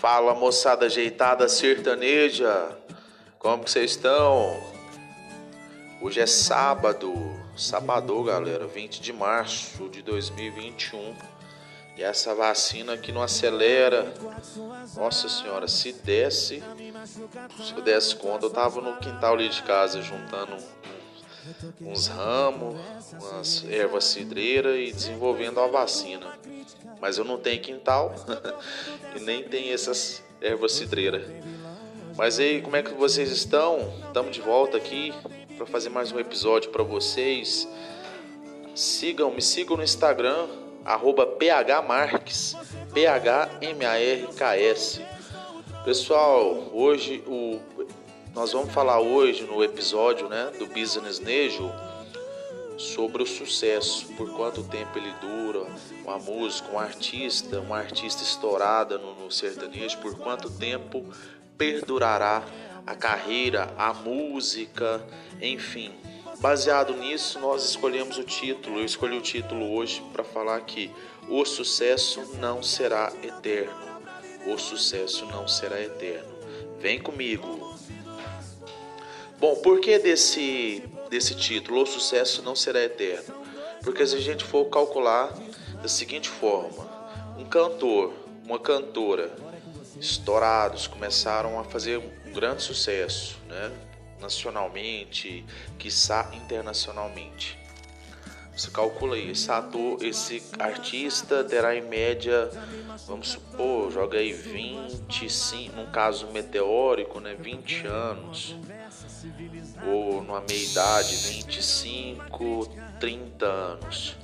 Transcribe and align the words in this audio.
Fala 0.00 0.34
moçada 0.34 0.86
ajeitada 0.86 1.48
sertaneja, 1.48 2.76
como 3.38 3.62
que 3.62 3.70
vocês 3.70 3.92
estão? 3.92 4.60
Hoje 6.00 6.20
é 6.20 6.26
sábado, 6.26 7.12
sábado 7.56 8.24
galera, 8.24 8.66
20 8.66 9.00
de 9.00 9.12
março 9.12 9.88
de 9.88 10.02
2021 10.02 11.14
e 11.96 12.02
essa 12.02 12.34
vacina 12.34 12.96
que 12.96 13.12
não 13.12 13.22
acelera, 13.22 14.12
nossa 14.96 15.28
senhora, 15.28 15.68
se 15.68 15.92
desse, 15.92 16.62
se 17.62 17.72
eu 17.72 17.82
desse 17.82 18.16
conta, 18.16 18.46
eu 18.46 18.50
tava 18.50 18.80
no 18.80 18.96
quintal 18.96 19.34
ali 19.34 19.48
de 19.48 19.62
casa 19.62 20.02
juntando 20.02 20.56
uns 21.80 22.06
ramos, 22.06 22.76
umas 23.12 23.64
ervas 23.68 24.04
cidreiras 24.04 24.76
e 24.76 24.92
desenvolvendo 24.92 25.60
a 25.60 25.66
vacina. 25.66 26.38
Mas 27.00 27.18
eu 27.18 27.24
não 27.24 27.38
tenho 27.38 27.60
quintal 27.60 28.14
e 29.16 29.20
nem 29.20 29.42
tem 29.42 29.72
essas 29.72 30.22
ervas 30.40 30.72
cidreiras. 30.72 31.24
Mas 32.16 32.38
aí, 32.38 32.60
como 32.60 32.76
é 32.76 32.82
que 32.82 32.92
vocês 32.92 33.30
estão? 33.30 33.92
Estamos 34.06 34.34
de 34.34 34.40
volta 34.40 34.76
aqui 34.76 35.12
para 35.56 35.66
fazer 35.66 35.88
mais 35.88 36.12
um 36.12 36.18
episódio 36.18 36.70
para 36.70 36.82
vocês. 36.82 37.66
Sigam, 38.74 39.30
me 39.30 39.42
sigam 39.42 39.76
no 39.76 39.82
Instagram, 39.82 40.48
arroba 40.84 41.26
phmarques, 41.26 42.54
P-H-M-A-R-K-S. 42.92 44.42
Pessoal, 45.84 46.70
hoje 46.72 47.24
o 47.26 47.58
nós 48.34 48.52
vamos 48.52 48.72
falar 48.72 49.00
hoje 49.00 49.44
no 49.44 49.62
episódio 49.62 50.28
né, 50.28 50.50
do 50.58 50.66
Business 50.66 51.18
Nejo 51.18 51.70
sobre 52.78 53.22
o 53.22 53.26
sucesso, 53.26 54.06
por 54.14 54.30
quanto 54.34 54.64
tempo 54.64 54.98
ele 54.98 55.12
dura, 55.20 55.66
uma 56.02 56.18
música, 56.18 56.72
um 56.72 56.78
artista, 56.78 57.60
uma 57.60 57.78
artista 57.78 58.22
estourada 58.22 58.96
no, 58.96 59.14
no 59.14 59.30
sertanejo, 59.30 59.98
por 59.98 60.16
quanto 60.16 60.50
tempo 60.50 61.04
perdurará 61.58 62.42
a 62.86 62.94
carreira, 62.94 63.72
a 63.76 63.92
música, 63.92 65.04
enfim. 65.40 65.92
Baseado 66.40 66.96
nisso, 66.96 67.38
nós 67.38 67.64
escolhemos 67.64 68.18
o 68.18 68.24
título. 68.24 68.80
Eu 68.80 68.84
escolhi 68.84 69.16
o 69.16 69.20
título 69.20 69.74
hoje 69.74 70.02
para 70.12 70.24
falar 70.24 70.60
que 70.62 70.90
o 71.28 71.44
sucesso 71.44 72.36
não 72.40 72.62
será 72.62 73.12
eterno. 73.22 74.00
O 74.46 74.58
sucesso 74.58 75.24
não 75.26 75.46
será 75.46 75.80
eterno. 75.80 76.34
Vem 76.80 76.98
comigo. 76.98 77.61
Bom, 79.42 79.56
por 79.56 79.80
que 79.80 79.98
desse, 79.98 80.84
desse 81.10 81.34
título, 81.34 81.82
O 81.82 81.84
Sucesso 81.86 82.44
Não 82.44 82.54
Será 82.54 82.80
Eterno? 82.80 83.34
Porque 83.82 84.06
se 84.06 84.14
a 84.14 84.20
gente 84.20 84.44
for 84.44 84.66
calcular 84.66 85.36
da 85.82 85.88
seguinte 85.88 86.28
forma: 86.28 86.88
um 87.36 87.44
cantor, 87.44 88.14
uma 88.44 88.60
cantora, 88.60 89.34
estourados, 89.98 90.86
começaram 90.86 91.58
a 91.58 91.64
fazer 91.64 91.98
um 91.98 92.32
grande 92.32 92.62
sucesso, 92.62 93.36
né? 93.48 93.72
nacionalmente, 94.20 95.44
quiçá 95.76 96.30
internacionalmente. 96.34 97.58
Você 98.54 98.70
calcula 98.70 99.16
aí, 99.16 99.30
esse 99.30 99.50
ator, 99.50 100.02
esse 100.04 100.42
artista 100.58 101.42
terá 101.42 101.74
em 101.74 101.82
média, 101.82 102.50
vamos 103.06 103.28
supor, 103.28 103.90
joga 103.90 104.18
aí 104.18 104.32
25, 104.32 105.74
num 105.74 105.86
caso 105.86 106.26
meteórico, 106.28 107.18
né, 107.18 107.34
20 107.34 107.86
anos 107.86 108.56
ou 109.86 110.22
numa 110.22 110.40
meia 110.40 110.64
idade, 110.64 111.16
25, 111.16 112.68
30 113.00 113.46
anos. 113.46 114.16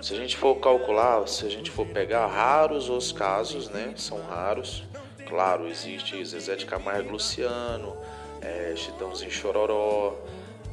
Se 0.00 0.14
a 0.14 0.16
gente 0.16 0.36
for 0.36 0.56
calcular, 0.56 1.26
se 1.28 1.44
a 1.44 1.50
gente 1.50 1.70
for 1.70 1.86
pegar 1.86 2.26
raros 2.26 2.88
os 2.88 3.12
casos, 3.12 3.68
né? 3.68 3.92
São 3.96 4.20
raros. 4.22 4.84
Claro, 5.26 5.68
existe 5.68 6.24
Zezé 6.24 6.56
de 6.56 6.64
Camargo 6.64 7.10
Luciano, 7.10 7.94
é, 8.40 8.72
Chitãozinho 8.74 9.30
Chororó, 9.30 10.16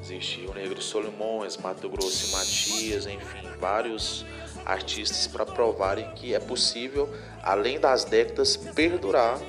existe 0.01 0.41
Negro 0.53 0.81
Solimões, 0.81 1.57
Mato 1.57 1.89
Grosso 1.89 2.27
e 2.27 2.31
Matias, 2.31 3.05
enfim, 3.05 3.47
vários 3.59 4.25
artistas 4.65 5.27
para 5.27 5.45
provarem 5.45 6.09
que 6.11 6.33
é 6.33 6.39
possível, 6.39 7.09
além 7.41 7.79
das 7.79 8.03
décadas, 8.03 8.57
perdurar 8.57 9.39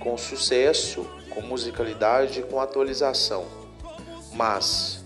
com 0.00 0.16
sucesso, 0.16 1.08
com 1.30 1.40
musicalidade 1.40 2.40
e 2.40 2.42
com 2.42 2.60
atualização. 2.60 3.46
Mas 4.32 5.04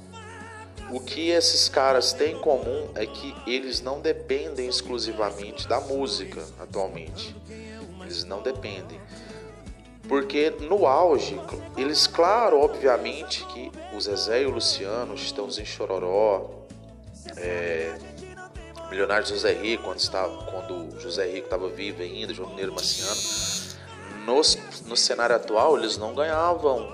o 0.91 0.98
que 1.00 1.31
esses 1.31 1.69
caras 1.69 2.12
têm 2.12 2.32
em 2.32 2.41
comum 2.41 2.88
é 2.94 3.06
que 3.06 3.34
eles 3.47 3.81
não 3.81 4.00
dependem 4.00 4.69
exclusivamente 4.69 5.69
da 5.69 5.81
música 5.81 6.44
atualmente. 6.59 7.34
Eles 8.03 8.25
não 8.25 8.43
dependem. 8.43 9.00
Porque 10.10 10.50
no 10.62 10.88
auge, 10.88 11.41
eles, 11.76 12.09
claro, 12.09 12.60
obviamente, 12.60 13.44
que 13.44 13.71
o 13.94 14.00
Zezé 14.00 14.43
e 14.43 14.47
o 14.47 14.50
Luciano, 14.50 15.15
em 15.15 15.65
Chororó, 15.65 16.66
é, 17.37 17.97
Milionário 18.91 19.25
José 19.25 19.53
Rico, 19.53 19.84
quando, 19.84 20.00
estava, 20.00 20.37
quando 20.47 20.99
José 20.99 21.26
Rico 21.26 21.44
estava 21.44 21.69
vivo 21.69 22.03
ainda, 22.03 22.34
João 22.34 22.49
Mineiro 22.49 22.72
Marciano, 22.72 23.20
no 24.87 24.97
cenário 24.97 25.37
atual 25.37 25.78
eles 25.78 25.97
não 25.97 26.12
ganhavam 26.12 26.93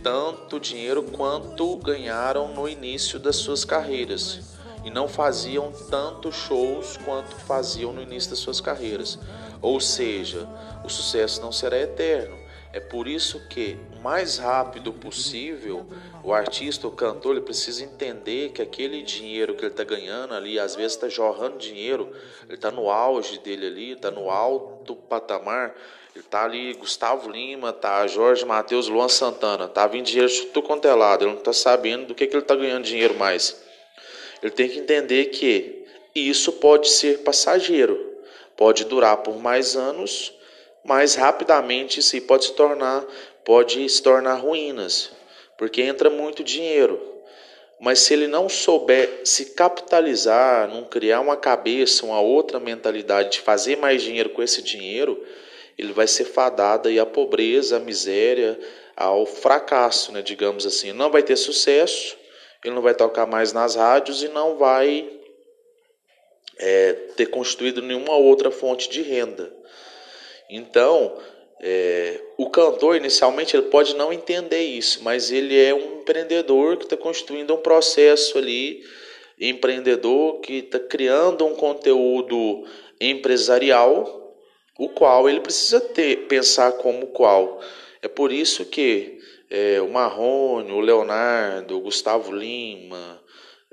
tanto 0.00 0.60
dinheiro 0.60 1.02
quanto 1.02 1.76
ganharam 1.78 2.54
no 2.54 2.68
início 2.68 3.18
das 3.18 3.36
suas 3.36 3.64
carreiras 3.64 4.52
e 4.84 4.90
não 4.90 5.08
faziam 5.08 5.72
tantos 5.90 6.36
shows 6.36 6.96
quanto 7.04 7.34
faziam 7.34 7.92
no 7.92 8.00
início 8.00 8.30
das 8.30 8.38
suas 8.38 8.60
carreiras. 8.60 9.18
Ou 9.60 9.80
seja, 9.80 10.48
o 10.84 10.88
sucesso 10.88 11.40
não 11.40 11.50
será 11.50 11.76
eterno. 11.76 12.41
É 12.72 12.80
por 12.80 13.06
isso 13.06 13.46
que, 13.48 13.76
o 13.94 14.00
mais 14.00 14.38
rápido 14.38 14.92
possível, 14.94 15.86
o 16.24 16.32
artista, 16.32 16.88
o 16.88 16.90
cantor, 16.90 17.32
ele 17.32 17.44
precisa 17.44 17.84
entender 17.84 18.50
que 18.50 18.62
aquele 18.62 19.02
dinheiro 19.02 19.54
que 19.54 19.60
ele 19.60 19.72
está 19.72 19.84
ganhando 19.84 20.32
ali, 20.32 20.58
às 20.58 20.74
vezes 20.74 20.92
está 20.92 21.08
jorrando 21.08 21.58
dinheiro, 21.58 22.10
ele 22.44 22.54
está 22.54 22.70
no 22.70 22.90
auge 22.90 23.38
dele 23.40 23.66
ali, 23.66 23.92
está 23.92 24.10
no 24.10 24.30
alto 24.30 24.96
patamar, 24.96 25.74
ele 26.14 26.24
tá 26.24 26.44
ali, 26.44 26.74
Gustavo 26.74 27.30
Lima, 27.30 27.72
tá 27.72 28.06
Jorge 28.06 28.44
Matheus, 28.44 28.88
Luan 28.88 29.08
Santana. 29.08 29.66
Tá 29.66 29.86
vindo 29.86 30.04
dinheiro 30.04 30.30
tudo 30.52 30.62
quanto 30.62 30.86
é 30.86 30.94
lado. 30.94 31.24
Ele 31.24 31.32
não 31.32 31.40
tá 31.40 31.54
sabendo 31.54 32.06
do 32.06 32.14
que, 32.14 32.26
que 32.26 32.36
ele 32.36 32.44
tá 32.44 32.54
ganhando 32.54 32.84
dinheiro 32.84 33.14
mais. 33.14 33.62
Ele 34.42 34.50
tem 34.50 34.68
que 34.68 34.78
entender 34.78 35.26
que 35.26 35.86
isso 36.14 36.52
pode 36.52 36.90
ser 36.90 37.20
passageiro. 37.20 37.98
Pode 38.56 38.84
durar 38.84 39.18
por 39.18 39.38
mais 39.38 39.74
anos, 39.74 40.34
mais 40.84 41.14
rapidamente 41.14 42.00
isso 42.00 42.20
pode 42.22 42.46
se 42.46 42.52
tornar, 42.54 43.04
pode 43.44 43.88
se 43.88 44.02
tornar 44.02 44.34
ruínas. 44.34 45.10
Porque 45.56 45.82
entra 45.82 46.10
muito 46.10 46.42
dinheiro. 46.42 47.00
Mas 47.80 48.00
se 48.00 48.14
ele 48.14 48.28
não 48.28 48.48
souber 48.48 49.22
se 49.24 49.54
capitalizar, 49.54 50.68
não 50.68 50.84
criar 50.84 51.20
uma 51.20 51.36
cabeça, 51.36 52.06
uma 52.06 52.20
outra 52.20 52.60
mentalidade 52.60 53.32
de 53.32 53.40
fazer 53.40 53.76
mais 53.76 54.02
dinheiro 54.02 54.30
com 54.30 54.42
esse 54.42 54.62
dinheiro, 54.62 55.20
ele 55.76 55.92
vai 55.92 56.06
ser 56.06 56.24
fadado 56.24 56.88
aí 56.88 56.98
à 56.98 57.06
pobreza, 57.06 57.76
à 57.76 57.80
miséria, 57.80 58.58
ao 58.96 59.26
fracasso, 59.26 60.12
né, 60.12 60.22
digamos 60.22 60.64
assim. 60.64 60.92
Não 60.92 61.10
vai 61.10 61.22
ter 61.22 61.34
sucesso, 61.34 62.16
ele 62.64 62.74
não 62.74 62.82
vai 62.82 62.94
tocar 62.94 63.26
mais 63.26 63.52
nas 63.52 63.74
rádios 63.74 64.22
e 64.22 64.28
não 64.28 64.56
vai 64.56 65.10
é, 66.58 66.92
ter 67.16 67.26
constituído 67.26 67.82
nenhuma 67.82 68.14
outra 68.14 68.50
fonte 68.50 68.88
de 68.88 69.02
renda. 69.02 69.52
Então, 70.54 71.16
é, 71.60 72.20
o 72.36 72.50
cantor 72.50 72.96
inicialmente 72.96 73.56
ele 73.56 73.68
pode 73.68 73.96
não 73.96 74.12
entender 74.12 74.62
isso, 74.62 75.02
mas 75.02 75.32
ele 75.32 75.58
é 75.58 75.72
um 75.72 76.00
empreendedor 76.00 76.76
que 76.76 76.84
está 76.84 76.96
construindo 76.96 77.54
um 77.54 77.58
processo 77.58 78.36
ali, 78.36 78.82
empreendedor 79.40 80.40
que 80.40 80.58
está 80.58 80.78
criando 80.78 81.46
um 81.46 81.54
conteúdo 81.54 82.64
empresarial 83.00 84.36
o 84.78 84.88
qual 84.88 85.28
ele 85.28 85.40
precisa 85.40 85.80
ter, 85.80 86.26
pensar 86.26 86.72
como 86.72 87.06
qual. 87.08 87.60
É 88.02 88.08
por 88.08 88.32
isso 88.32 88.64
que 88.64 89.18
é, 89.48 89.80
o 89.80 89.88
Marrone, 89.88 90.72
o 90.72 90.80
Leonardo, 90.80 91.76
o 91.76 91.80
Gustavo 91.80 92.34
Lima, 92.34 93.22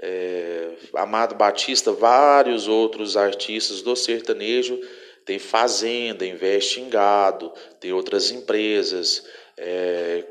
é, 0.02 0.70
Amado 0.94 1.36
Batista, 1.36 1.92
vários 1.92 2.68
outros 2.68 3.18
artistas 3.18 3.82
do 3.82 3.96
sertanejo 3.96 4.80
tem 5.26 5.40
fazenda, 5.40 6.26
investe 6.26 6.82
em 6.82 6.90
gado, 6.90 7.52
tem 7.80 7.94
outras 7.94 8.32
empresas, 8.32 9.26
é, 9.58 10.24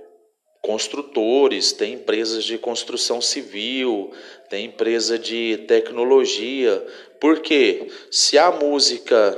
construtores, 0.62 1.72
tem 1.72 1.94
empresas 1.94 2.44
de 2.44 2.58
construção 2.58 3.20
civil, 3.20 4.12
tem 4.48 4.66
empresa 4.66 5.18
de 5.18 5.64
tecnologia. 5.68 6.84
Porque 7.20 7.88
se 8.10 8.36
a 8.36 8.50
música 8.50 9.36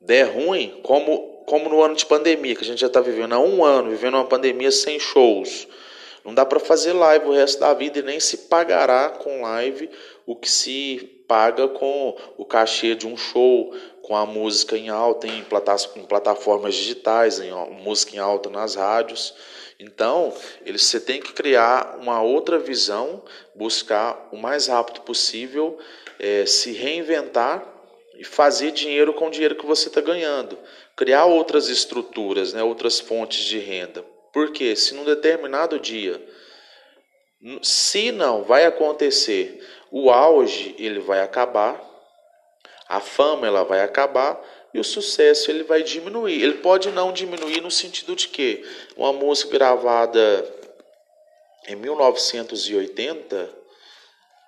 der 0.00 0.24
ruim, 0.24 0.80
como, 0.82 1.44
como 1.44 1.68
no 1.68 1.82
ano 1.82 1.94
de 1.94 2.06
pandemia, 2.06 2.54
que 2.54 2.62
a 2.62 2.66
gente 2.66 2.80
já 2.80 2.86
está 2.86 3.00
vivendo 3.00 3.34
há 3.34 3.38
um 3.38 3.64
ano, 3.64 3.90
vivendo 3.90 4.14
uma 4.14 4.26
pandemia 4.26 4.70
sem 4.70 4.98
shows. 4.98 5.68
Não 6.24 6.34
dá 6.34 6.44
para 6.44 6.60
fazer 6.60 6.92
live 6.92 7.26
o 7.26 7.32
resto 7.32 7.60
da 7.60 7.72
vida 7.74 7.98
e 7.98 8.02
nem 8.02 8.20
se 8.20 8.48
pagará 8.48 9.10
com 9.10 9.42
live 9.42 9.88
o 10.26 10.36
que 10.36 10.50
se 10.50 11.17
paga 11.28 11.68
com 11.68 12.16
o 12.38 12.44
cachê 12.46 12.94
de 12.94 13.06
um 13.06 13.16
show, 13.16 13.72
com 14.02 14.16
a 14.16 14.24
música 14.24 14.76
em 14.76 14.88
alta 14.88 15.26
em, 15.26 15.44
plataformas 16.08 16.74
digitais, 16.74 17.38
em 17.38 17.52
música 17.82 18.16
em 18.16 18.18
alta 18.18 18.48
nas 18.48 18.74
rádios. 18.74 19.34
Então, 19.78 20.34
ele, 20.64 20.78
você 20.78 20.98
tem 20.98 21.20
que 21.20 21.34
criar 21.34 21.98
uma 22.00 22.22
outra 22.22 22.58
visão, 22.58 23.22
buscar 23.54 24.28
o 24.32 24.36
mais 24.38 24.66
rápido 24.66 25.02
possível, 25.02 25.78
é, 26.18 26.46
se 26.46 26.72
reinventar 26.72 27.64
e 28.16 28.24
fazer 28.24 28.72
dinheiro 28.72 29.12
com 29.12 29.28
o 29.28 29.30
dinheiro 29.30 29.54
que 29.54 29.66
você 29.66 29.88
está 29.88 30.00
ganhando. 30.00 30.58
Criar 30.96 31.26
outras 31.26 31.68
estruturas, 31.68 32.52
né, 32.54 32.62
outras 32.62 32.98
fontes 32.98 33.44
de 33.44 33.58
renda. 33.58 34.04
Porque 34.32 34.74
se 34.74 34.94
num 34.94 35.04
determinado 35.04 35.78
dia, 35.78 36.20
se 37.62 38.10
não 38.10 38.42
vai 38.42 38.64
acontecer, 38.64 39.64
o 39.90 40.10
auge 40.10 40.74
ele 40.78 41.00
vai 41.00 41.20
acabar, 41.20 41.80
a 42.88 43.00
fama 43.00 43.46
ela 43.46 43.64
vai 43.64 43.80
acabar 43.80 44.40
e 44.72 44.78
o 44.78 44.84
sucesso 44.84 45.50
ele 45.50 45.62
vai 45.62 45.82
diminuir. 45.82 46.42
Ele 46.42 46.54
pode 46.58 46.90
não 46.90 47.12
diminuir 47.12 47.60
no 47.60 47.70
sentido 47.70 48.14
de 48.14 48.28
que 48.28 48.64
uma 48.96 49.12
música 49.12 49.52
gravada 49.52 50.54
em 51.66 51.76
1980 51.76 53.58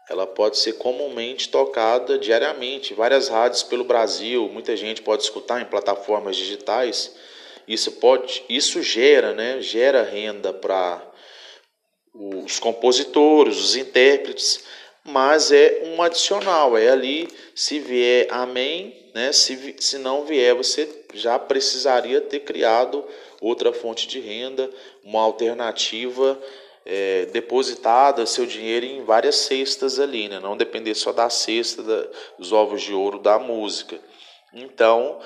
ela 0.08 0.26
pode 0.26 0.58
ser 0.58 0.72
comumente 0.72 1.48
tocada 1.50 2.18
diariamente, 2.18 2.94
várias 2.94 3.28
rádios 3.28 3.62
pelo 3.62 3.84
Brasil, 3.84 4.48
muita 4.48 4.76
gente 4.76 5.02
pode 5.02 5.22
escutar 5.22 5.62
em 5.62 5.66
plataformas 5.66 6.36
digitais. 6.36 7.14
Isso 7.68 7.92
pode, 7.92 8.42
isso 8.48 8.82
gera, 8.82 9.32
né, 9.32 9.60
gera 9.60 10.02
renda 10.02 10.52
para 10.52 11.00
os 12.12 12.58
compositores, 12.58 13.56
os 13.58 13.76
intérpretes, 13.76 14.64
mas 15.10 15.52
é 15.52 15.82
um 15.84 16.02
adicional, 16.02 16.76
é 16.76 16.88
ali 16.88 17.28
se 17.54 17.78
vier 17.78 18.26
amém, 18.30 19.10
né? 19.14 19.32
Se, 19.32 19.76
se 19.78 19.98
não 19.98 20.24
vier, 20.24 20.54
você 20.54 20.88
já 21.14 21.38
precisaria 21.38 22.20
ter 22.20 22.40
criado 22.40 23.04
outra 23.40 23.72
fonte 23.72 24.06
de 24.06 24.20
renda, 24.20 24.70
uma 25.02 25.20
alternativa 25.20 26.38
é, 26.84 27.26
depositada 27.26 28.26
seu 28.26 28.46
dinheiro 28.46 28.86
em 28.86 29.04
várias 29.04 29.36
cestas 29.36 29.98
ali, 29.98 30.28
né? 30.28 30.40
não 30.40 30.56
depender 30.56 30.94
só 30.94 31.12
da 31.12 31.28
cesta 31.28 31.82
da, 31.82 32.06
dos 32.38 32.52
ovos 32.52 32.82
de 32.82 32.92
ouro 32.92 33.18
da 33.18 33.38
música. 33.38 33.98
Então, 34.52 35.18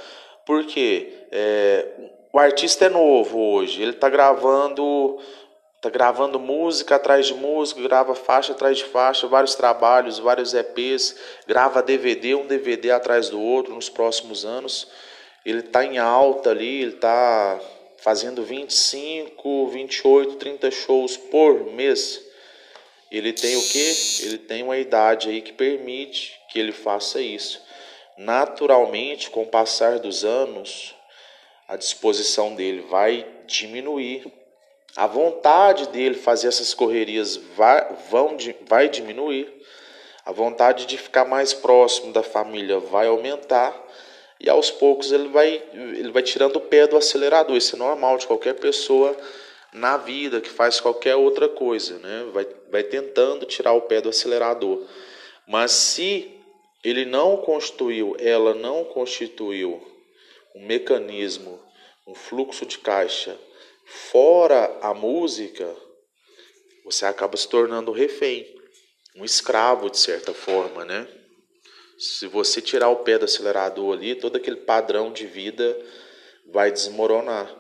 por 0.47 0.65
quê? 0.67 1.13
É, 1.31 1.87
o 2.33 2.39
artista 2.39 2.87
é 2.87 2.89
novo 2.89 3.39
hoje, 3.39 3.81
ele 3.81 3.93
está 3.93 4.09
gravando 4.09 5.19
Tá 5.85 5.91
gravando 5.91 6.41
música 6.41 6.97
atrás 6.97 7.27
de 7.27 7.35
música, 7.35 7.79
grava 7.83 8.15
faixa 8.15 8.53
atrás 8.53 8.79
de 8.79 8.85
faixa, 8.85 9.27
vários 9.27 9.55
trabalhos, 9.55 10.19
vários 10.19 10.55
EPs, 10.55 11.15
grava 11.47 11.83
DVD, 11.83 12.35
um 12.35 12.47
DVD 12.47 12.91
atrás 12.91 13.29
do 13.29 13.39
outro 13.39 13.75
nos 13.75 13.91
próximos 13.91 14.47
anos. 14.47 14.89
Ele 15.45 15.59
está 15.59 15.85
em 15.85 15.99
alta 15.99 16.53
ali, 16.53 16.81
ele 16.81 16.95
está 16.95 17.61
fazendo 17.99 18.43
25, 18.43 19.67
28, 19.67 20.37
30 20.37 20.71
shows 20.71 21.19
por 21.19 21.67
mês. 21.75 22.19
Ele 23.11 23.35
tem 23.35 23.55
o 23.55 23.69
quê? 23.69 23.95
Ele 24.23 24.39
tem 24.39 24.63
uma 24.63 24.79
idade 24.79 25.29
aí 25.29 25.43
que 25.43 25.53
permite 25.53 26.33
que 26.49 26.59
ele 26.59 26.73
faça 26.73 27.21
isso. 27.21 27.63
Naturalmente, 28.17 29.29
com 29.29 29.43
o 29.43 29.49
passar 29.49 29.99
dos 29.99 30.25
anos, 30.25 30.95
a 31.69 31.77
disposição 31.77 32.55
dele 32.55 32.87
vai 32.89 33.27
diminuir 33.47 34.33
a 34.97 35.07
vontade 35.07 35.89
dele 35.89 36.15
fazer 36.15 36.49
essas 36.49 36.73
correrias 36.73 37.37
vai, 37.57 37.87
vão, 38.11 38.37
vai 38.67 38.89
diminuir, 38.89 39.53
a 40.25 40.33
vontade 40.33 40.87
de 40.87 40.97
ficar 40.97 41.25
mais 41.25 41.53
próximo 41.53 42.13
da 42.13 42.23
família 42.23 42.79
vai 42.79 43.09
aumentar 43.09 43.75
e 44.41 44.49
aos 44.49 44.71
poucos 44.71 45.13
ele 45.13 45.29
vai, 45.29 45.63
ele 45.73 46.11
vai 46.11 46.23
tirando 46.23 46.57
o 46.57 46.61
pé 46.61 46.87
do 46.87 46.97
acelerador. 46.97 47.57
Isso 47.57 47.77
é 47.77 47.79
normal 47.79 48.19
de 48.19 48.27
qualquer 48.27 48.55
pessoa 48.55 49.17
na 49.73 49.97
vida 49.97 50.41
que 50.41 50.49
faz 50.49 50.81
qualquer 50.81 51.17
outra 51.17 51.49
coisa, 51.49 51.99
né? 51.99 52.29
vai, 52.33 52.47
vai 52.71 52.83
tentando 52.83 53.45
tirar 53.45 53.73
o 53.73 53.83
pé 53.83 54.01
do 54.01 54.09
acelerador. 54.09 54.87
Mas 55.47 55.73
se 55.73 56.31
ele 56.83 57.05
não 57.05 57.39
constituiu, 57.39 58.17
ela 58.19 58.55
não 58.55 58.85
constituiu 58.85 59.83
um 60.55 60.65
mecanismo, 60.65 61.61
um 62.07 62.15
fluxo 62.15 62.65
de 62.65 62.79
caixa 62.79 63.37
fora 63.85 64.79
a 64.81 64.95
música, 64.95 65.75
você 66.85 67.07
acaba 67.07 67.37
se 67.37 67.49
tornando 67.49 67.93
refém, 67.93 68.47
um 69.17 69.25
escravo 69.25 69.91
de 69.91 69.99
certa 69.99 70.35
forma, 70.35 70.85
né? 70.85 71.09
Se 71.99 72.27
você 72.27 72.61
tirar 72.61 72.89
o 72.89 72.97
pé 72.97 73.19
do 73.19 73.25
acelerador 73.25 73.95
ali, 73.95 74.15
todo 74.15 74.37
aquele 74.37 74.57
padrão 74.57 75.13
de 75.13 75.27
vida 75.27 75.79
vai 76.53 76.71
desmoronar. 76.71 77.55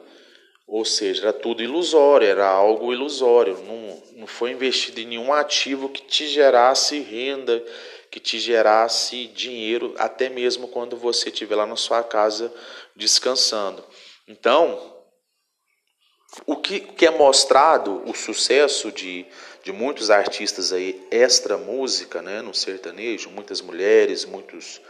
Ou 0.67 0.85
seja, 0.85 1.23
era 1.23 1.33
tudo 1.33 1.63
ilusório, 1.63 2.27
era 2.27 2.47
algo 2.47 2.93
ilusório. 2.93 3.59
Não, 3.59 4.03
não 4.21 4.27
foi 4.27 4.51
investido 4.51 5.01
em 5.01 5.07
nenhum 5.07 5.33
ativo 5.33 5.89
que 5.89 6.03
te 6.03 6.27
gerasse 6.27 6.99
renda, 7.01 7.63
que 8.11 8.19
te 8.19 8.39
gerasse 8.39 9.27
dinheiro, 9.29 9.95
até 9.99 10.29
mesmo 10.29 10.69
quando 10.69 10.97
você 10.97 11.29
estiver 11.29 11.57
lá 11.57 11.67
na 11.67 11.77
sua 11.77 12.03
casa 12.03 12.53
descansando. 12.97 13.85
Então, 14.27 14.94
o 16.47 16.57
que, 16.57 16.81
que 16.81 17.07
é 17.07 17.11
mostrado 17.11 18.03
o 18.07 18.15
sucesso 18.15 18.91
de, 18.91 19.25
de 19.63 19.73
muitos 19.73 20.11
artistas 20.11 20.73
aí 20.73 21.01
extra 21.11 21.57
música, 21.57 22.21
né, 22.21 22.43
no 22.43 22.55
sertanejo, 22.55 23.31
muitas 23.31 23.61
mulheres, 23.61 24.25
muitos 24.25 24.81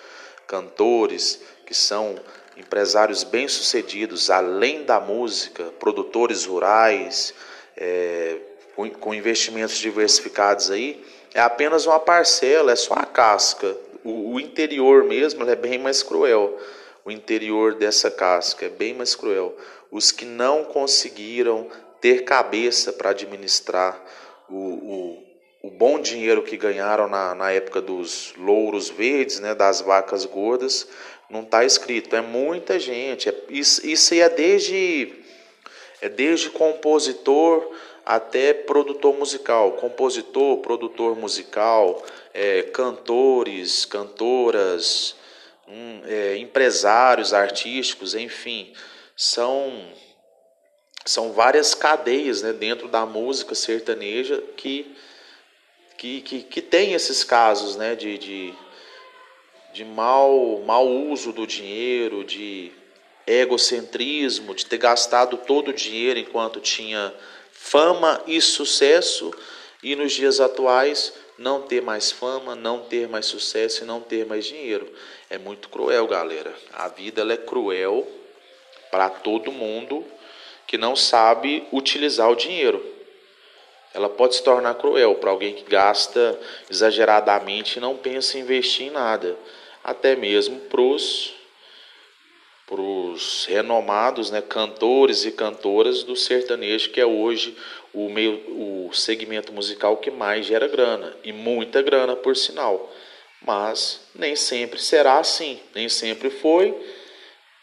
cantores 0.47 1.41
que 1.67 1.75
são 1.75 2.19
empresários 2.57 3.25
bem-sucedidos 3.25 4.31
além 4.31 4.85
da 4.85 5.01
música, 5.01 5.65
produtores 5.79 6.45
rurais, 6.45 7.35
é, 7.77 8.37
com, 8.75 8.89
com, 8.91 9.15
investimentos 9.15 9.77
diversificados 9.79 10.71
aí, 10.71 11.05
é 11.33 11.41
apenas 11.41 11.87
uma 11.87 11.99
parcela, 11.99 12.73
é 12.73 12.77
só 12.77 12.95
a 12.95 13.07
casca. 13.07 13.77
O, 14.05 14.35
o 14.35 14.41
interior 14.41 15.05
mesmo 15.05 15.49
é 15.49 15.57
bem 15.57 15.79
mais 15.79 16.03
cruel. 16.03 16.59
O 17.05 17.11
interior 17.11 17.75
dessa 17.75 18.11
casca 18.11 18.67
é 18.67 18.69
bem 18.69 18.95
mais 18.95 19.15
cruel 19.15 19.57
os 19.95 20.11
que 20.11 20.25
não 20.25 20.65
conseguiram 20.65 21.69
ter 22.01 22.25
cabeça 22.25 22.93
para 22.93 23.11
administrar 23.11 24.05
o, 24.51 24.57
o, 24.57 25.25
o, 25.63 25.71
bom 25.71 26.01
dinheiro 26.01 26.43
que 26.43 26.57
ganharam 26.57 27.09
na, 27.09 27.33
na 27.33 27.53
época 27.53 27.81
dos 27.81 28.35
louros 28.37 28.89
verdes, 28.91 29.39
né, 29.39 29.55
das 29.55 29.81
vacas 29.81 30.25
gordas, 30.25 30.89
não 31.31 31.43
está 31.43 31.65
escrito. 31.65 32.17
É 32.17 32.21
muita 32.21 32.77
gente. 32.77 33.29
É, 33.29 33.35
isso, 33.49 33.87
isso 33.87 34.13
é 34.15 34.29
desde, 34.29 35.15
é 36.01 36.09
desde 36.09 36.51
compositor 36.51 37.65
até 38.05 38.53
produtor 38.53 39.17
musical. 39.17 39.75
Compositor, 39.75 40.57
produtor 40.59 41.17
musical, 41.17 42.03
é, 42.35 42.63
cantores, 42.63 43.85
cantoras, 43.85 45.15
um, 45.69 46.01
é, 46.05 46.37
empresários 46.37 47.33
artísticos, 47.33 48.17
enfim 48.17 48.73
são 49.17 49.93
são 51.05 51.33
várias 51.33 51.75
cadeias 51.75 52.43
né, 52.43 52.53
dentro 52.53 52.89
da 52.89 53.05
música 53.05 53.55
sertaneja 53.55 54.43
que, 54.57 54.97
que, 55.99 56.23
que, 56.23 56.43
que 56.43 56.63
tem 56.63 56.95
esses 56.95 57.23
casos 57.23 57.77
né, 57.77 57.95
de, 57.95 58.17
de, 58.17 58.55
de 59.75 59.85
mau, 59.85 60.63
mau 60.65 60.89
uso 60.89 61.31
do 61.31 61.47
dinheiro, 61.47 62.25
de 62.25 62.73
egocentrismo, 63.27 64.55
de 64.55 64.65
ter 64.65 64.79
gastado 64.79 65.37
todo 65.37 65.69
o 65.69 65.75
dinheiro 65.75 66.19
enquanto 66.19 66.59
tinha 66.61 67.15
fama 67.53 68.23
e 68.27 68.41
sucesso, 68.41 69.31
e 69.83 69.95
nos 69.95 70.13
dias 70.13 70.41
atuais 70.41 71.13
não 71.37 71.63
ter 71.63 71.83
mais 71.83 72.11
fama, 72.11 72.55
não 72.55 72.81
ter 72.81 73.09
mais 73.09 73.27
sucesso 73.27 73.85
e 73.85 73.87
não 73.87 74.01
ter 74.01 74.25
mais 74.25 74.47
dinheiro. 74.47 74.91
É 75.29 75.37
muito 75.37 75.69
cruel, 75.69 76.07
galera. 76.07 76.55
A 76.73 76.89
vida 76.89 77.21
ela 77.21 77.35
é 77.35 77.37
cruel 77.37 78.07
para 78.95 79.11
todo 79.11 79.51
mundo 79.51 80.05
que 80.69 80.79
não 80.79 80.95
sabe 80.95 81.67
utilizar 81.73 82.31
o 82.31 82.37
dinheiro. 82.37 82.81
Ela 83.93 84.09
pode 84.09 84.37
se 84.37 84.45
tornar 84.45 84.77
cruel 84.77 85.17
para 85.17 85.33
alguém 85.33 85.53
que 85.53 85.69
gasta 85.69 86.39
exageradamente 86.71 87.77
e 87.77 87.81
não 87.81 87.97
pensa 87.97 88.39
em 88.39 88.43
investir 88.43 88.87
em 88.87 88.91
nada, 88.91 89.37
até 89.83 90.15
mesmo 90.15 90.61
para 90.61 90.81
os 90.81 91.35
renomados 93.49 94.31
né, 94.31 94.41
cantores 94.41 95.25
e 95.25 95.33
cantoras 95.33 96.05
do 96.05 96.15
sertanejo, 96.15 96.91
que 96.91 97.01
é 97.01 97.07
hoje 97.07 97.57
o, 97.93 98.09
meio, 98.09 98.45
o 98.47 98.91
segmento 98.93 99.53
musical 99.53 99.97
que 99.97 100.13
mais 100.13 100.47
gera 100.47 100.69
grana, 100.69 101.17
e 101.25 101.33
muita 101.33 101.83
grana, 101.83 102.15
por 102.15 102.37
sinal. 102.37 102.93
Mas 103.45 104.03
nem 104.15 104.37
sempre 104.37 104.81
será 104.81 105.19
assim, 105.19 105.59
nem 105.75 105.89
sempre 105.89 106.31
foi 106.31 106.73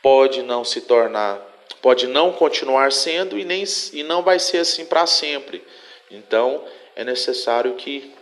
pode 0.01 0.41
não 0.41 0.63
se 0.63 0.81
tornar, 0.81 1.39
pode 1.81 2.07
não 2.07 2.33
continuar 2.33 2.91
sendo 2.91 3.37
e, 3.37 3.45
nem, 3.45 3.63
e 3.93 4.03
não 4.03 4.23
vai 4.23 4.39
ser 4.39 4.57
assim 4.57 4.85
para 4.85 5.05
sempre. 5.05 5.63
Então 6.09 6.65
é 6.95 7.03
necessário 7.03 7.75
que 7.75 8.13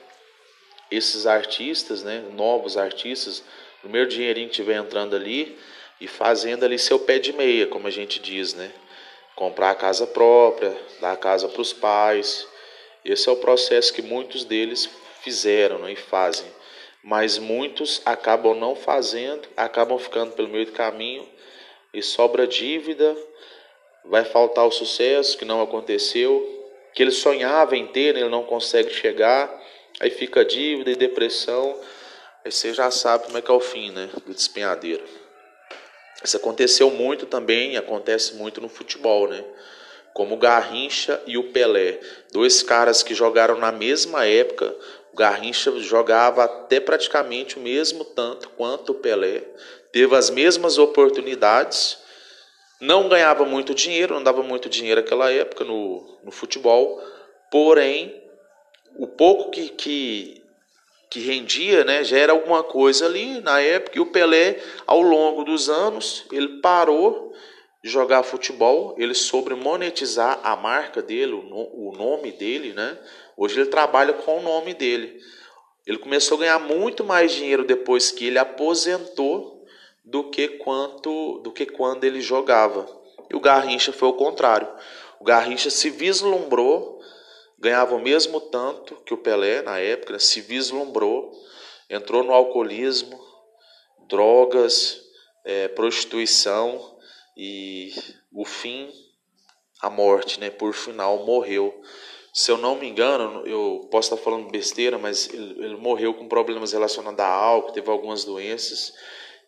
esses 0.91 1.25
artistas, 1.25 2.03
né, 2.03 2.24
novos 2.33 2.77
artistas, 2.77 3.43
o 3.77 3.81
primeiro 3.81 4.09
dinheirinho 4.09 4.50
que 4.50 4.55
tiver 4.55 4.75
entrando 4.75 5.15
ali 5.15 5.57
e 6.01 6.07
fazendo 6.07 6.65
ali 6.65 6.77
seu 6.79 7.00
pé 7.00 7.19
de 7.19 7.31
meia, 7.33 7.67
como 7.67 7.88
a 7.88 7.91
gente 7.91 8.19
diz, 8.19 8.53
né? 8.53 8.71
Comprar 9.36 9.71
a 9.71 9.75
casa 9.75 10.05
própria, 10.07 10.75
dar 11.00 11.13
a 11.13 11.17
casa 11.17 11.48
para 11.48 11.62
os 11.62 11.71
pais. 11.71 12.48
Esse 13.05 13.29
é 13.29 13.31
o 13.31 13.38
processo 13.38 13.93
que 13.93 14.01
muitos 14.01 14.43
deles 14.43 14.89
fizeram 15.21 15.79
né, 15.79 15.93
e 15.93 15.95
fazem. 15.95 16.48
Mas 17.01 17.38
muitos 17.38 18.01
acabam 18.05 18.53
não 18.53 18.75
fazendo, 18.75 19.48
acabam 19.55 19.98
ficando 19.98 20.33
pelo 20.33 20.50
meio 20.50 20.65
do 20.65 20.74
caminho 20.74 21.25
e 21.93 22.01
sobra 22.01 22.46
dívida, 22.48 23.15
vai 24.05 24.24
faltar 24.25 24.65
o 24.65 24.72
sucesso 24.72 25.38
que 25.38 25.46
não 25.46 25.62
aconteceu, 25.62 26.43
que 26.93 27.03
ele 27.03 27.12
sonhava 27.12 27.75
em 27.75 27.88
ter, 27.88 28.13
né, 28.13 28.22
ele 28.22 28.29
não 28.29 28.43
consegue 28.43 28.93
chegar, 28.93 29.50
aí 30.00 30.10
fica 30.10 30.43
dívida 30.46 30.91
e 30.91 30.96
depressão, 30.96 31.79
aí 32.43 32.51
você 32.51 32.74
já 32.74 32.89
sabe 32.91 33.25
como 33.25 33.38
é 33.38 33.41
que 33.41 33.51
é 33.51 33.53
o 33.53 33.60
fim 33.60 33.91
né, 33.91 34.10
do 34.25 34.34
despenhadeiro. 34.34 35.03
Isso 36.24 36.36
aconteceu 36.36 36.89
muito 36.91 37.25
também, 37.25 37.77
acontece 37.77 38.36
muito 38.36 38.60
no 38.60 38.67
futebol, 38.67 39.27
né? 39.27 39.43
Como 40.13 40.36
o 40.36 40.38
Garrincha 40.38 41.22
e 41.25 41.38
o 41.38 41.51
Pelé, 41.51 42.00
dois 42.31 42.62
caras 42.62 43.01
que 43.01 43.13
jogaram 43.13 43.58
na 43.58 43.72
mesma 43.72 44.25
época. 44.25 44.75
O 45.13 45.16
Garrincha 45.16 45.72
jogava 45.80 46.44
até 46.44 46.80
praticamente 46.80 47.58
o 47.58 47.62
mesmo 47.62 48.04
tanto 48.06 48.50
quanto 48.50 48.92
o 48.92 48.96
Pelé, 48.96 49.44
teve 49.92 50.16
as 50.16 50.30
mesmas 50.30 50.78
oportunidades, 50.78 51.98
não 52.80 53.10
ganhava 53.10 53.44
muito 53.46 53.74
dinheiro, 53.74 54.13
não 54.13 54.24
dava 54.24 54.44
muito 54.44 54.70
dinheiro 54.70 55.01
naquela 55.01 55.32
época 55.32 55.63
no, 55.63 56.20
no 56.24 56.32
futebol, 56.32 57.01
porém, 57.51 58.24
o 58.96 59.08
pouco 59.08 59.50
que, 59.50 59.70
que 59.70 60.39
que 61.10 61.20
rendia, 61.20 61.84
né, 61.84 62.04
já 62.04 62.18
era 62.20 62.32
alguma 62.32 62.63
coisa 62.63 63.08
ali 63.08 63.42
na 63.42 63.60
época. 63.60 63.98
E 63.98 64.01
o 64.01 64.06
Pelé, 64.06 64.62
ao 64.86 65.01
longo 65.01 65.44
dos 65.44 65.68
anos, 65.70 66.25
ele 66.32 66.60
parou 66.62 67.34
de 67.83 67.89
jogar 67.89 68.24
futebol, 68.24 68.95
ele 68.98 69.13
soube 69.13 69.53
monetizar 69.55 70.39
a 70.43 70.55
marca 70.55 71.01
dele, 71.01 71.33
o 71.33 71.91
nome 71.98 72.31
dele, 72.31 72.74
né? 72.74 72.98
Hoje 73.38 73.59
ele 73.59 73.69
trabalha 73.69 74.13
com 74.13 74.39
o 74.39 74.41
nome 74.41 74.74
dele. 74.74 75.19
Ele 75.88 75.98
começou 75.98 76.38
a 76.38 76.41
ganhar 76.41 76.59
muito 76.59 77.03
mais 77.03 77.31
dinheiro 77.31 77.63
depois 77.63 78.12
que 78.12 78.27
ele 78.27 78.38
aposentou 78.38 79.65
do 80.03 80.29
que 80.29 80.48
quanto 80.50 81.39
do 81.39 81.51
que 81.51 81.65
quando 81.65 82.03
ele 82.03 82.21
jogava. 82.21 82.86
E 83.31 83.36
o 83.36 83.39
Garrincha 83.39 83.93
foi 83.93 84.09
o 84.09 84.13
contrário. 84.13 84.67
O 85.19 85.24
Garrincha 85.24 85.69
se 85.69 85.89
vislumbrou 85.89 87.00
ganhava 87.59 87.95
o 87.95 88.01
mesmo 88.01 88.39
tanto 88.39 88.95
que 89.05 89.13
o 89.13 89.17
Pelé 89.17 89.62
na 89.62 89.77
época, 89.79 90.13
né? 90.13 90.19
se 90.19 90.39
vislumbrou, 90.41 91.31
entrou 91.89 92.24
no 92.24 92.33
alcoolismo, 92.33 93.19
drogas, 94.07 95.01
é, 95.43 95.67
prostituição 95.67 96.98
e 97.41 97.93
o 98.34 98.43
fim, 98.43 98.91
a 99.81 99.89
morte, 99.89 100.41
né? 100.41 100.50
Por 100.50 100.74
final 100.74 101.25
morreu. 101.25 101.81
Se 102.34 102.51
eu 102.51 102.58
não 102.58 102.75
me 102.75 102.86
engano, 102.86 103.48
eu 103.48 103.88
posso 103.89 104.13
estar 104.13 104.22
falando 104.22 104.51
besteira, 104.51 104.98
mas 104.98 105.34
ele, 105.34 105.63
ele 105.63 105.77
morreu 105.77 106.13
com 106.13 106.27
problemas 106.27 106.74
relacionados 106.74 107.22
a 107.22 107.27
álcool, 107.27 107.72
teve 107.72 107.89
algumas 107.89 108.25
doenças 108.25 108.93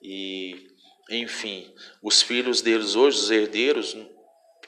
e, 0.02 0.68
enfim, 1.10 1.70
os 2.02 2.22
filhos 2.22 2.62
deles 2.62 2.96
hoje, 2.96 3.18
os 3.18 3.30
herdeiros, 3.30 3.98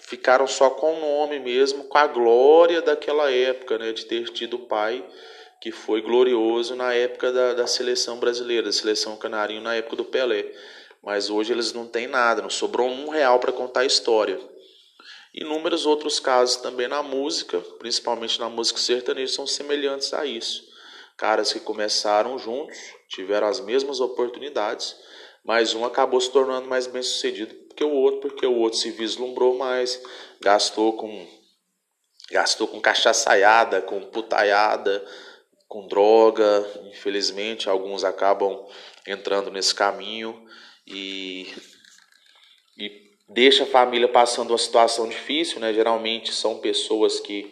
ficaram 0.01 0.46
só 0.46 0.70
com 0.70 0.94
o 0.94 1.00
nome 1.00 1.39
mesmo, 1.39 1.86
com 1.86 1.98
a 1.98 2.08
glória 2.08 2.82
daquela 2.82 3.32
época, 3.32 3.77
né, 3.77 3.94
de 3.94 4.06
ter 4.06 4.25
tido 4.32 4.58
o 4.58 4.68
pai 4.68 5.01
que 5.62 5.72
foi 5.72 6.01
glorioso 6.01 6.75
na 6.75 6.94
época 6.94 7.32
da, 7.32 7.53
da 7.53 7.65
seleção 7.65 8.20
brasileira, 8.20 8.63
da 8.63 8.74
seleção 8.74 9.15
canarinho, 9.15 9.62
na 9.62 9.75
época 9.75 9.96
do 9.96 10.03
Pelé. 10.03 10.51
Mas 11.03 11.29
hoje 11.29 11.51
eles 11.51 11.74
não 11.74 11.86
têm 11.86 12.07
nada, 12.07 12.41
não 12.41 12.50
sobrou 12.50 12.88
um 12.88 13.10
real 13.10 13.39
para 13.39 13.51
contar 13.51 13.81
a 13.81 13.86
história. 13.86 14.39
Inúmeros 15.33 15.86
outros 15.86 16.19
casos 16.19 16.57
também 16.57 16.88
na 16.88 17.03
música, 17.03 17.60
principalmente 17.79 18.39
na 18.39 18.50
música 18.50 18.79
sertaneja, 18.79 19.33
são 19.33 19.45
semelhantes 19.45 20.13
a 20.13 20.25
isso. 20.25 20.63
Caras 21.17 21.51
que 21.51 21.60
começaram 21.60 22.38
juntos, 22.38 22.77
tiveram 23.10 23.48
as 23.48 23.60
mesmas 23.60 24.00
oportunidades, 24.00 24.95
mas 25.43 25.74
um 25.74 25.83
acabou 25.83 26.22
se 26.22 26.31
tornando 26.31 26.67
mais 26.67 26.88
bem 26.88 27.01
sucedido 27.01 27.53
que 27.75 27.83
o 27.83 27.91
outro, 27.91 28.22
porque 28.22 28.45
o 28.45 28.55
outro 28.55 28.79
se 28.79 28.91
vislumbrou 28.91 29.57
mais, 29.57 30.01
gastou 30.41 30.93
com 30.93 31.27
gastou 32.31 32.67
com 32.67 32.79
cachaçaiada, 32.79 33.81
com 33.81 34.00
putaiada, 34.01 35.05
com 35.67 35.88
droga. 35.88 36.65
Infelizmente, 36.86 37.69
alguns 37.69 38.03
acabam 38.03 38.65
entrando 39.05 39.51
nesse 39.51 39.75
caminho 39.75 40.48
e, 40.86 41.48
e 42.78 42.92
deixa 43.30 43.63
a 43.63 43.68
família 43.68 44.08
passando 44.08 44.52
uma 44.52 44.58
situação 44.58 45.08
difícil, 45.08 45.60
né? 45.60 45.74
Geralmente 45.74 46.34
são 46.34 46.60
pessoas 46.60 47.20
que 47.20 47.52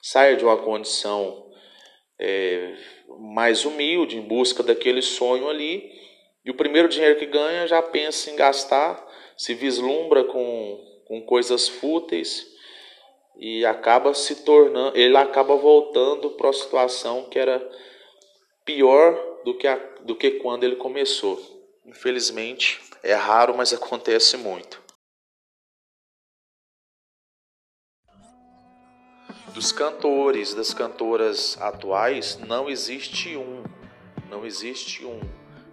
saem 0.00 0.36
de 0.36 0.44
uma 0.44 0.56
condição 0.56 1.50
é, 2.18 2.74
mais 3.18 3.64
humilde, 3.64 4.16
em 4.16 4.22
busca 4.22 4.62
daquele 4.62 5.02
sonho 5.02 5.48
ali, 5.48 5.90
e 6.44 6.50
o 6.50 6.54
primeiro 6.54 6.88
dinheiro 6.88 7.18
que 7.18 7.26
ganha 7.26 7.66
já 7.66 7.80
pensa 7.80 8.30
em 8.30 8.36
gastar 8.36 9.06
se 9.36 9.54
vislumbra 9.54 10.24
com, 10.24 11.02
com 11.06 11.22
coisas 11.22 11.68
fúteis 11.68 12.46
e 13.36 13.64
acaba 13.64 14.12
se 14.14 14.44
tornando, 14.44 14.96
ele 14.96 15.16
acaba 15.16 15.56
voltando 15.56 16.30
para 16.30 16.50
a 16.50 16.52
situação 16.52 17.28
que 17.28 17.38
era 17.38 17.66
pior 18.64 19.14
do 19.44 19.56
que, 19.56 19.66
a, 19.66 19.76
do 20.02 20.14
que 20.14 20.32
quando 20.32 20.64
ele 20.64 20.76
começou. 20.76 21.51
Infelizmente, 21.84 22.80
é 23.02 23.14
raro, 23.14 23.56
mas 23.56 23.72
acontece 23.72 24.36
muito. 24.36 24.80
Dos 29.52 29.70
cantores, 29.72 30.54
das 30.54 30.72
cantoras 30.72 31.60
atuais, 31.60 32.38
não 32.38 32.70
existe 32.70 33.36
um, 33.36 33.64
não 34.30 34.46
existe 34.46 35.04
um 35.04 35.20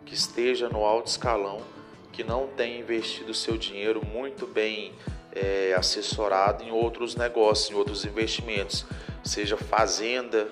que 0.06 0.14
esteja 0.14 0.68
no 0.68 0.84
alto 0.84 1.08
escalão 1.08 1.64
que 2.12 2.24
não 2.24 2.48
tem 2.48 2.82
investido 2.82 3.34
seu 3.34 3.58
dinheiro 3.58 4.06
muito 4.06 4.46
bem 4.46 4.94
é, 5.32 5.74
assessorado 5.78 6.64
em 6.64 6.72
outros 6.72 7.16
negócios, 7.16 7.70
em 7.70 7.76
outros 7.76 8.04
investimentos, 8.04 8.86
seja 9.24 9.56
fazenda, 9.56 10.50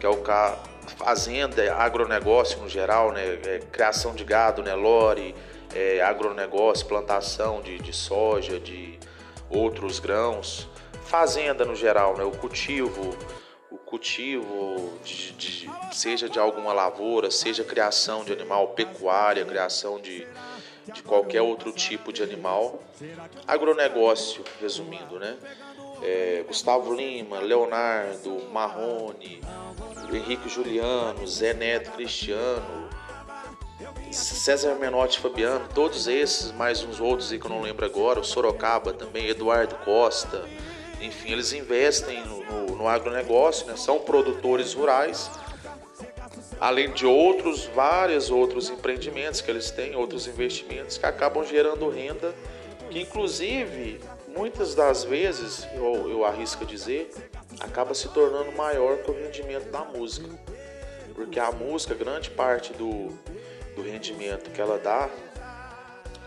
que 0.00 0.06
é 0.06 0.08
o 0.08 0.22
ca... 0.22 0.58
fazenda, 0.86 1.62
é 1.62 1.68
agronegócio 1.70 2.60
no 2.60 2.68
geral, 2.68 3.12
né, 3.12 3.22
é, 3.44 3.60
criação 3.70 4.14
de 4.14 4.24
gado, 4.24 4.62
né, 4.62 4.74
lore, 4.74 5.34
é, 5.74 6.00
agronegócio, 6.00 6.86
plantação 6.86 7.60
de, 7.60 7.78
de 7.78 7.92
soja, 7.92 8.58
de 8.58 8.98
outros 9.50 9.98
grãos, 9.98 10.68
fazenda 11.04 11.64
no 11.64 11.74
geral, 11.74 12.16
né, 12.16 12.24
o 12.24 12.32
cultivo, 12.32 13.16
o 13.70 13.76
cultivo 13.76 14.98
de, 15.04 15.32
de, 15.32 15.70
seja 15.92 16.28
de 16.28 16.38
alguma 16.38 16.72
lavoura, 16.72 17.30
seja 17.30 17.64
criação 17.64 18.24
de 18.24 18.32
animal, 18.32 18.68
pecuária, 18.68 19.44
criação 19.44 20.00
de 20.00 20.26
de 20.92 21.02
qualquer 21.02 21.42
outro 21.42 21.72
tipo 21.72 22.12
de 22.12 22.22
animal. 22.22 22.80
Agronegócio, 23.46 24.44
resumindo, 24.60 25.18
né? 25.18 25.36
É, 26.02 26.44
Gustavo 26.46 26.94
Lima, 26.94 27.40
Leonardo, 27.40 28.44
Marrone, 28.52 29.40
Henrique 30.14 30.48
Juliano, 30.48 31.26
Zé 31.26 31.54
Neto 31.54 31.92
Cristiano, 31.92 32.88
César 34.10 34.74
Menotti 34.76 35.18
Fabiano, 35.18 35.66
todos 35.74 36.06
esses, 36.06 36.52
mais 36.52 36.82
uns 36.82 37.00
outros 37.00 37.30
que 37.30 37.44
eu 37.44 37.50
não 37.50 37.62
lembro 37.62 37.84
agora, 37.84 38.20
o 38.20 38.24
Sorocaba 38.24 38.92
também, 38.92 39.28
Eduardo 39.28 39.74
Costa, 39.84 40.44
enfim, 41.00 41.32
eles 41.32 41.52
investem 41.52 42.24
no, 42.24 42.44
no, 42.44 42.76
no 42.76 42.88
agronegócio, 42.88 43.66
né? 43.66 43.76
são 43.76 44.00
produtores 44.00 44.74
rurais 44.74 45.30
além 46.60 46.90
de 46.90 47.06
outros, 47.06 47.66
vários 47.66 48.30
outros 48.30 48.70
empreendimentos 48.70 49.40
que 49.40 49.50
eles 49.50 49.70
têm, 49.70 49.94
outros 49.94 50.26
investimentos 50.26 50.98
que 50.98 51.06
acabam 51.06 51.44
gerando 51.44 51.88
renda, 51.88 52.34
que 52.90 53.00
inclusive 53.00 54.00
muitas 54.28 54.74
das 54.74 55.04
vezes, 55.04 55.66
eu, 55.74 56.10
eu 56.10 56.24
arrisco 56.24 56.64
dizer, 56.64 57.10
acaba 57.60 57.94
se 57.94 58.08
tornando 58.08 58.52
maior 58.52 58.98
que 58.98 59.10
o 59.10 59.14
rendimento 59.14 59.70
da 59.70 59.84
música. 59.84 60.28
Porque 61.14 61.40
a 61.40 61.50
música, 61.50 61.94
grande 61.94 62.28
parte 62.30 62.74
do, 62.74 63.08
do 63.74 63.82
rendimento 63.82 64.50
que 64.50 64.60
ela 64.60 64.78
dá, 64.78 65.08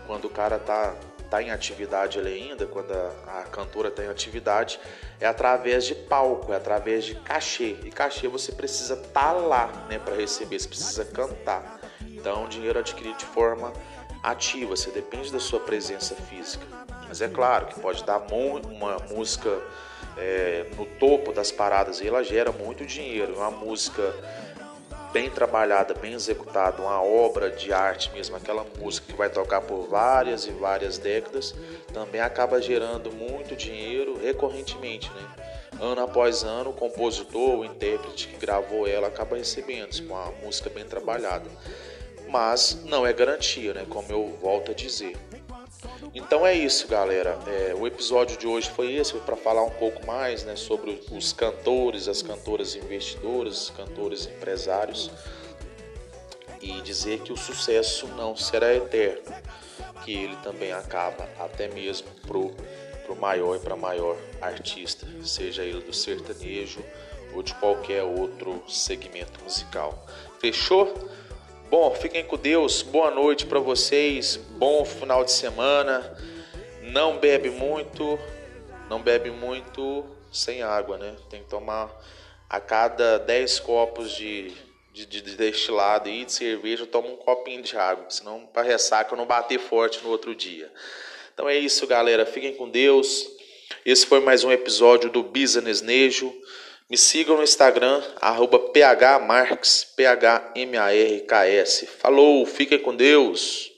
quando 0.06 0.24
o 0.24 0.30
cara 0.30 0.58
tá 0.58 0.96
está 1.30 1.40
em 1.40 1.52
atividade 1.52 2.18
ainda, 2.18 2.66
quando 2.66 2.90
a, 2.92 3.40
a 3.40 3.42
cantora 3.44 3.88
está 3.88 4.04
em 4.04 4.08
atividade, 4.08 4.80
é 5.20 5.26
através 5.26 5.84
de 5.84 5.94
palco, 5.94 6.52
é 6.52 6.56
através 6.56 7.04
de 7.04 7.14
cachê. 7.14 7.76
E 7.84 7.90
cachê 7.90 8.26
você 8.26 8.50
precisa 8.50 8.94
estar 8.94 9.10
tá 9.10 9.32
lá 9.32 9.86
né, 9.88 10.00
para 10.00 10.16
receber, 10.16 10.58
você 10.58 10.66
precisa 10.66 11.04
cantar. 11.04 11.78
Então, 12.00 12.48
dinheiro 12.48 12.80
adquirido 12.80 13.16
de 13.16 13.26
forma 13.26 13.72
ativa, 14.22 14.76
você 14.76 14.90
depende 14.90 15.32
da 15.32 15.40
sua 15.40 15.60
presença 15.60 16.14
física. 16.14 16.64
Mas 17.08 17.20
é 17.20 17.28
claro 17.28 17.66
que 17.66 17.80
pode 17.80 18.04
dar 18.04 18.18
uma 18.18 18.98
música 19.10 19.50
é, 20.16 20.66
no 20.76 20.86
topo 20.86 21.32
das 21.32 21.50
paradas 21.50 22.00
e 22.00 22.08
ela 22.08 22.22
gera 22.22 22.52
muito 22.52 22.84
dinheiro. 22.84 23.36
Uma 23.36 23.50
música 23.50 24.14
bem 25.12 25.28
trabalhada, 25.28 25.92
bem 25.94 26.12
executada, 26.12 26.80
uma 26.80 27.02
obra 27.02 27.50
de 27.50 27.72
arte 27.72 28.12
mesmo, 28.12 28.36
aquela 28.36 28.64
música 28.78 29.08
que 29.08 29.18
vai 29.18 29.28
tocar 29.28 29.60
por 29.60 29.88
várias 29.88 30.46
e 30.46 30.50
várias 30.50 30.98
décadas, 30.98 31.54
também 31.92 32.20
acaba 32.20 32.62
gerando 32.62 33.10
muito 33.10 33.56
dinheiro 33.56 34.20
recorrentemente, 34.22 35.10
né? 35.10 35.50
Ano 35.80 36.02
após 36.02 36.44
ano, 36.44 36.70
o 36.70 36.72
compositor, 36.74 37.58
o 37.58 37.64
intérprete 37.64 38.28
que 38.28 38.36
gravou 38.36 38.86
ela 38.86 39.08
acaba 39.08 39.36
recebendo 39.36 39.96
com 40.06 40.12
uma 40.12 40.30
música 40.42 40.68
bem 40.68 40.84
trabalhada. 40.84 41.48
Mas 42.30 42.84
não 42.84 43.04
é 43.04 43.12
garantia, 43.12 43.74
né? 43.74 43.84
Como 43.88 44.10
eu 44.10 44.38
volto 44.40 44.70
a 44.70 44.74
dizer. 44.74 45.16
Então 46.14 46.46
é 46.46 46.54
isso, 46.54 46.86
galera. 46.86 47.38
É, 47.46 47.74
o 47.74 47.86
episódio 47.86 48.36
de 48.36 48.46
hoje 48.46 48.70
foi 48.70 48.94
esse, 48.94 49.14
para 49.14 49.36
falar 49.36 49.64
um 49.64 49.70
pouco 49.70 50.06
mais 50.06 50.44
né, 50.44 50.54
sobre 50.56 51.00
os 51.10 51.32
cantores, 51.32 52.08
as 52.08 52.22
cantoras 52.22 52.74
investidoras, 52.76 53.64
os 53.64 53.70
cantores 53.70 54.26
empresários 54.26 55.10
e 56.60 56.80
dizer 56.82 57.20
que 57.20 57.32
o 57.32 57.36
sucesso 57.36 58.06
não 58.08 58.36
será 58.36 58.74
eterno, 58.74 59.32
que 60.04 60.12
ele 60.12 60.36
também 60.42 60.72
acaba 60.72 61.28
até 61.38 61.68
mesmo 61.68 62.08
pro 62.26 62.54
pro 63.10 63.16
maior 63.16 63.56
e 63.56 63.58
para 63.58 63.74
maior 63.74 64.16
artista, 64.40 65.04
seja 65.24 65.64
ele 65.64 65.80
do 65.80 65.92
sertanejo 65.92 66.78
ou 67.34 67.42
de 67.42 67.52
qualquer 67.54 68.04
outro 68.04 68.62
segmento 68.68 69.42
musical. 69.42 70.06
Fechou? 70.38 70.94
Bom, 71.70 71.94
fiquem 71.94 72.24
com 72.24 72.36
Deus. 72.36 72.82
Boa 72.82 73.12
noite 73.12 73.46
para 73.46 73.60
vocês. 73.60 74.34
Bom 74.36 74.84
final 74.84 75.22
de 75.22 75.30
semana. 75.30 76.18
Não 76.82 77.18
bebe 77.18 77.48
muito, 77.48 78.18
não 78.88 79.00
bebe 79.00 79.30
muito 79.30 80.04
sem 80.32 80.64
água, 80.64 80.98
né? 80.98 81.14
Tem 81.30 81.44
que 81.44 81.48
tomar 81.48 81.88
a 82.48 82.58
cada 82.58 83.20
10 83.20 83.60
copos 83.60 84.10
de, 84.10 84.52
de, 84.92 85.06
de 85.06 85.36
destilado 85.36 86.08
e 86.08 86.24
de 86.24 86.32
cerveja, 86.32 86.86
toma 86.86 87.06
um 87.06 87.16
copinho 87.16 87.62
de 87.62 87.76
água, 87.76 88.06
senão 88.08 88.48
para 88.52 88.62
ressaca 88.62 89.14
não 89.14 89.24
bater 89.24 89.60
forte 89.60 90.02
no 90.02 90.10
outro 90.10 90.34
dia. 90.34 90.68
Então 91.32 91.48
é 91.48 91.56
isso, 91.56 91.86
galera. 91.86 92.26
Fiquem 92.26 92.52
com 92.52 92.68
Deus. 92.68 93.28
Esse 93.86 94.06
foi 94.06 94.18
mais 94.18 94.42
um 94.42 94.50
episódio 94.50 95.08
do 95.08 95.22
Business 95.22 95.82
Nejo. 95.82 96.34
Me 96.90 96.96
sigam 96.96 97.36
no 97.36 97.44
Instagram, 97.44 98.02
arroba 98.20 98.58
phmarks, 98.58 99.86
P-H-M-A-R-K-S. 99.96 101.86
Falou, 101.86 102.44
fiquem 102.44 102.80
com 102.80 102.96
Deus! 102.96 103.69